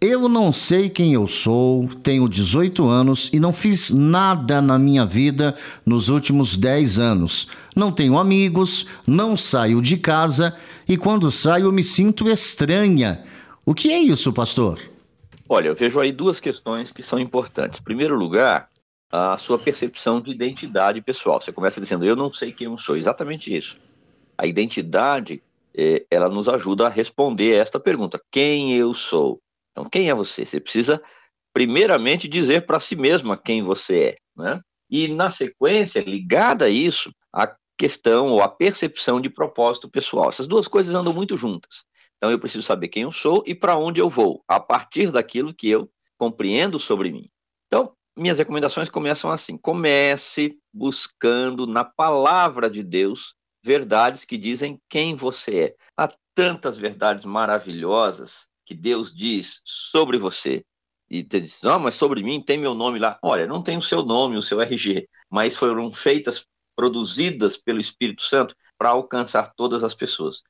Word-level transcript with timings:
eu 0.00 0.28
não 0.28 0.52
sei 0.52 0.88
quem 0.88 1.12
eu 1.12 1.26
sou, 1.26 1.88
tenho 2.02 2.28
18 2.28 2.86
anos 2.86 3.28
e 3.32 3.40
não 3.40 3.52
fiz 3.52 3.90
nada 3.90 4.62
na 4.62 4.78
minha 4.78 5.04
vida 5.04 5.56
nos 5.84 6.08
últimos 6.08 6.56
10 6.56 7.00
anos. 7.00 7.48
Não 7.74 7.90
tenho 7.90 8.16
amigos, 8.16 8.86
não 9.04 9.36
saio 9.36 9.82
de 9.82 9.96
casa 9.96 10.56
e 10.88 10.96
quando 10.96 11.32
saio 11.32 11.72
me 11.72 11.82
sinto 11.82 12.28
estranha. 12.28 13.24
O 13.66 13.74
que 13.74 13.92
é 13.92 13.98
isso, 13.98 14.32
pastor? 14.32 14.80
Olha, 15.48 15.68
eu 15.68 15.74
vejo 15.74 15.98
aí 15.98 16.12
duas 16.12 16.38
questões 16.38 16.92
que 16.92 17.02
são 17.02 17.18
importantes. 17.18 17.80
Em 17.80 17.82
primeiro 17.82 18.14
lugar, 18.14 18.68
a 19.10 19.36
sua 19.36 19.58
percepção 19.58 20.20
de 20.20 20.30
identidade 20.30 21.02
pessoal. 21.02 21.40
Você 21.40 21.50
começa 21.50 21.80
dizendo, 21.80 22.04
eu 22.04 22.14
não 22.14 22.32
sei 22.32 22.52
quem 22.52 22.66
eu 22.66 22.78
sou. 22.78 22.96
Exatamente 22.96 23.54
isso. 23.54 23.76
A 24.36 24.46
identidade, 24.46 25.42
eh, 25.76 26.06
ela 26.08 26.28
nos 26.28 26.48
ajuda 26.48 26.86
a 26.86 26.90
responder 26.90 27.56
esta 27.56 27.80
pergunta: 27.80 28.20
quem 28.30 28.74
eu 28.74 28.94
sou? 28.94 29.40
Então, 29.78 29.88
quem 29.88 30.10
é 30.10 30.14
você? 30.14 30.44
Você 30.44 30.58
precisa, 30.58 31.00
primeiramente, 31.52 32.26
dizer 32.26 32.66
para 32.66 32.80
si 32.80 32.96
mesma 32.96 33.36
quem 33.36 33.62
você 33.62 34.02
é. 34.02 34.16
Né? 34.36 34.60
E, 34.90 35.06
na 35.06 35.30
sequência, 35.30 36.00
ligada 36.00 36.64
a 36.64 36.68
isso, 36.68 37.12
a 37.32 37.54
questão 37.78 38.26
ou 38.26 38.42
a 38.42 38.48
percepção 38.48 39.20
de 39.20 39.30
propósito 39.30 39.88
pessoal. 39.88 40.30
Essas 40.30 40.48
duas 40.48 40.66
coisas 40.66 40.96
andam 40.96 41.12
muito 41.12 41.36
juntas. 41.36 41.84
Então, 42.16 42.28
eu 42.28 42.40
preciso 42.40 42.64
saber 42.64 42.88
quem 42.88 43.04
eu 43.04 43.12
sou 43.12 43.44
e 43.46 43.54
para 43.54 43.76
onde 43.76 44.00
eu 44.00 44.08
vou, 44.08 44.42
a 44.48 44.58
partir 44.58 45.12
daquilo 45.12 45.54
que 45.54 45.68
eu 45.70 45.88
compreendo 46.18 46.76
sobre 46.80 47.12
mim. 47.12 47.26
Então, 47.68 47.92
minhas 48.18 48.40
recomendações 48.40 48.90
começam 48.90 49.30
assim: 49.30 49.56
comece 49.56 50.58
buscando 50.74 51.68
na 51.68 51.84
palavra 51.84 52.68
de 52.68 52.82
Deus 52.82 53.36
verdades 53.62 54.24
que 54.24 54.36
dizem 54.36 54.80
quem 54.88 55.14
você 55.14 55.58
é. 55.60 55.76
Há 55.96 56.08
tantas 56.34 56.76
verdades 56.76 57.24
maravilhosas 57.24 58.48
que 58.68 58.74
Deus 58.74 59.14
diz 59.14 59.62
sobre 59.64 60.18
você, 60.18 60.62
e 61.10 61.22
você 61.22 61.40
diz, 61.40 61.62
não, 61.62 61.78
mas 61.78 61.94
sobre 61.94 62.22
mim 62.22 62.38
tem 62.38 62.58
meu 62.58 62.74
nome 62.74 62.98
lá. 62.98 63.18
Olha, 63.22 63.46
não 63.46 63.62
tem 63.62 63.78
o 63.78 63.82
seu 63.82 64.04
nome, 64.04 64.36
o 64.36 64.42
seu 64.42 64.60
RG, 64.60 65.08
mas 65.30 65.56
foram 65.56 65.90
feitas, 65.90 66.44
produzidas 66.76 67.56
pelo 67.56 67.80
Espírito 67.80 68.20
Santo 68.20 68.54
para 68.76 68.90
alcançar 68.90 69.54
todas 69.56 69.82
as 69.82 69.94
pessoas. 69.94 70.42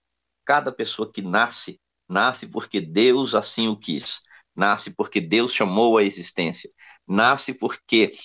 Cada 0.45 0.73
pessoa 0.73 1.09
que 1.13 1.23
nasce, 1.23 1.81
nasce 2.09 2.51
porque 2.51 2.81
Deus 2.81 3.37
assim 3.37 3.69
o 3.69 3.77
quis. 3.77 4.21
Nasce 4.57 4.97
porque 4.97 5.21
Deus 5.21 5.55
chamou 5.55 5.97
a 5.97 6.03
existência. 6.03 6.69
Nasce 7.07 7.55
porque 7.55 8.19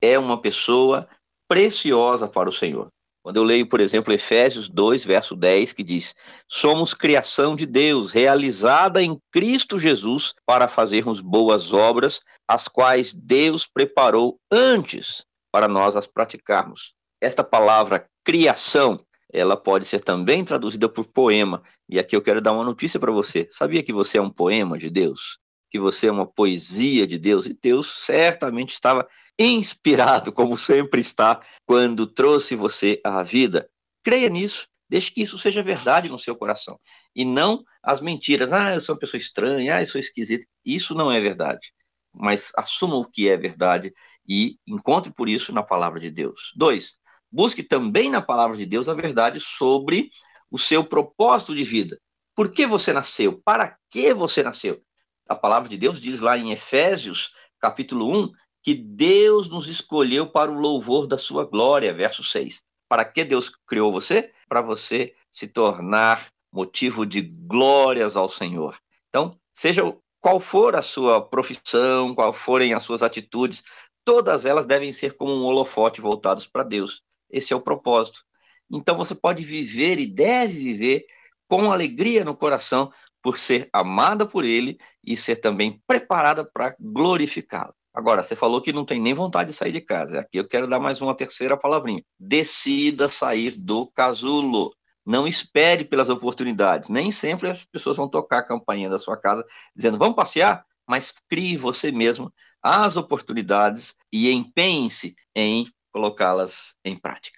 é 0.00 0.18
uma 0.18 0.40
pessoa 0.42 1.08
preciosa 1.46 2.26
para 2.26 2.48
o 2.48 2.52
Senhor. 2.52 2.92
Quando 3.28 3.36
eu 3.36 3.44
leio, 3.44 3.68
por 3.68 3.78
exemplo, 3.78 4.10
Efésios 4.10 4.70
2, 4.70 5.04
verso 5.04 5.36
10, 5.36 5.74
que 5.74 5.84
diz: 5.84 6.16
Somos 6.48 6.94
criação 6.94 7.54
de 7.54 7.66
Deus, 7.66 8.10
realizada 8.10 9.02
em 9.02 9.20
Cristo 9.30 9.78
Jesus 9.78 10.32
para 10.46 10.66
fazermos 10.66 11.20
boas 11.20 11.74
obras, 11.74 12.22
as 12.48 12.68
quais 12.68 13.12
Deus 13.12 13.66
preparou 13.66 14.40
antes 14.50 15.26
para 15.52 15.68
nós 15.68 15.94
as 15.94 16.06
praticarmos. 16.06 16.94
Esta 17.20 17.44
palavra 17.44 18.08
criação, 18.24 18.98
ela 19.30 19.58
pode 19.58 19.84
ser 19.84 20.00
também 20.00 20.42
traduzida 20.42 20.88
por 20.88 21.06
poema. 21.06 21.62
E 21.86 21.98
aqui 21.98 22.16
eu 22.16 22.22
quero 22.22 22.40
dar 22.40 22.52
uma 22.52 22.64
notícia 22.64 22.98
para 22.98 23.12
você. 23.12 23.46
Sabia 23.50 23.82
que 23.82 23.92
você 23.92 24.16
é 24.16 24.22
um 24.22 24.30
poema 24.30 24.78
de 24.78 24.88
Deus? 24.88 25.38
Que 25.70 25.78
você 25.78 26.08
é 26.08 26.12
uma 26.12 26.26
poesia 26.26 27.06
de 27.06 27.18
Deus, 27.18 27.46
e 27.46 27.54
Deus 27.54 28.04
certamente 28.04 28.72
estava 28.72 29.06
inspirado, 29.38 30.32
como 30.32 30.56
sempre 30.56 31.00
está, 31.00 31.40
quando 31.66 32.06
trouxe 32.06 32.56
você 32.56 33.00
à 33.04 33.22
vida. 33.22 33.68
Creia 34.02 34.28
nisso, 34.28 34.66
deixe 34.88 35.10
que 35.12 35.22
isso 35.22 35.38
seja 35.38 35.62
verdade 35.62 36.10
no 36.10 36.18
seu 36.18 36.34
coração, 36.34 36.78
e 37.14 37.24
não 37.24 37.62
as 37.82 38.00
mentiras. 38.00 38.52
Ah, 38.52 38.74
eu 38.74 38.80
sou 38.80 38.94
uma 38.94 39.00
pessoa 39.00 39.18
estranha, 39.18 39.76
ah, 39.76 39.82
eu 39.82 39.86
sou 39.86 40.00
esquisito. 40.00 40.46
Isso 40.64 40.94
não 40.94 41.12
é 41.12 41.20
verdade. 41.20 41.72
Mas 42.14 42.52
assuma 42.56 42.96
o 42.96 43.04
que 43.04 43.28
é 43.28 43.36
verdade 43.36 43.92
e 44.26 44.56
encontre 44.66 45.12
por 45.12 45.28
isso 45.28 45.52
na 45.52 45.62
palavra 45.62 46.00
de 46.00 46.10
Deus. 46.10 46.52
Dois, 46.56 46.98
busque 47.30 47.62
também 47.62 48.10
na 48.10 48.20
palavra 48.20 48.56
de 48.56 48.66
Deus 48.66 48.88
a 48.88 48.94
verdade 48.94 49.40
sobre 49.40 50.10
o 50.50 50.58
seu 50.58 50.84
propósito 50.84 51.54
de 51.54 51.62
vida. 51.62 52.00
Por 52.34 52.52
que 52.52 52.66
você 52.66 52.92
nasceu? 52.92 53.40
Para 53.44 53.76
que 53.90 54.14
você 54.14 54.42
nasceu? 54.42 54.82
A 55.28 55.36
palavra 55.36 55.68
de 55.68 55.76
Deus 55.76 56.00
diz 56.00 56.20
lá 56.20 56.38
em 56.38 56.50
Efésios, 56.52 57.34
capítulo 57.60 58.10
1, 58.10 58.32
que 58.62 58.74
Deus 58.74 59.48
nos 59.48 59.68
escolheu 59.68 60.26
para 60.26 60.50
o 60.50 60.58
louvor 60.58 61.06
da 61.06 61.18
sua 61.18 61.44
glória, 61.44 61.92
verso 61.92 62.24
6. 62.24 62.62
Para 62.88 63.04
que 63.04 63.24
Deus 63.24 63.50
criou 63.66 63.92
você? 63.92 64.32
Para 64.48 64.62
você 64.62 65.14
se 65.30 65.46
tornar 65.46 66.26
motivo 66.50 67.04
de 67.04 67.22
glórias 67.22 68.16
ao 68.16 68.28
Senhor. 68.28 68.78
Então, 69.08 69.38
seja 69.52 69.82
qual 70.20 70.40
for 70.40 70.74
a 70.74 70.82
sua 70.82 71.20
profissão, 71.20 72.14
qual 72.14 72.32
forem 72.32 72.74
as 72.74 72.82
suas 72.82 73.02
atitudes, 73.02 73.62
todas 74.04 74.46
elas 74.46 74.66
devem 74.66 74.90
ser 74.90 75.16
como 75.16 75.34
um 75.34 75.44
holofote 75.44 76.00
voltados 76.00 76.46
para 76.46 76.62
Deus. 76.62 77.02
Esse 77.30 77.52
é 77.52 77.56
o 77.56 77.60
propósito. 77.60 78.24
Então 78.70 78.96
você 78.96 79.14
pode 79.14 79.44
viver 79.44 79.98
e 79.98 80.06
deve 80.06 80.54
viver 80.54 81.06
com 81.48 81.72
alegria 81.72 82.24
no 82.24 82.36
coração, 82.36 82.92
por 83.28 83.38
ser 83.38 83.68
amada 83.74 84.24
por 84.24 84.42
ele 84.42 84.78
e 85.04 85.14
ser 85.14 85.36
também 85.36 85.82
preparada 85.86 86.46
para 86.50 86.74
glorificá-lo. 86.80 87.74
Agora, 87.92 88.22
você 88.22 88.34
falou 88.34 88.62
que 88.62 88.72
não 88.72 88.86
tem 88.86 88.98
nem 88.98 89.12
vontade 89.12 89.50
de 89.50 89.56
sair 89.56 89.70
de 89.70 89.82
casa. 89.82 90.20
Aqui 90.20 90.38
eu 90.38 90.48
quero 90.48 90.66
dar 90.66 90.80
mais 90.80 91.02
uma 91.02 91.14
terceira 91.14 91.54
palavrinha. 91.54 92.02
Decida 92.18 93.06
sair 93.06 93.50
do 93.58 93.86
casulo. 93.86 94.74
Não 95.04 95.26
espere 95.26 95.84
pelas 95.84 96.08
oportunidades. 96.08 96.88
Nem 96.88 97.12
sempre 97.12 97.50
as 97.50 97.66
pessoas 97.66 97.98
vão 97.98 98.08
tocar 98.08 98.38
a 98.38 98.46
campainha 98.46 98.88
da 98.88 98.98
sua 98.98 99.18
casa 99.18 99.44
dizendo 99.76 99.98
vamos 99.98 100.16
passear, 100.16 100.64
mas 100.88 101.12
crie 101.28 101.58
você 101.58 101.92
mesmo 101.92 102.32
as 102.62 102.96
oportunidades 102.96 103.94
e 104.10 104.30
empenhe-se 104.32 105.14
em 105.36 105.66
colocá-las 105.92 106.76
em 106.82 106.96
prática. 106.96 107.37